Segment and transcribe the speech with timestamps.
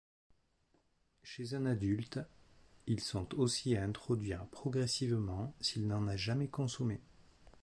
[1.21, 2.19] Chez un adulte,
[2.87, 6.99] ils sont aussi à introduire progressivement s'il n'en a jamais consommé.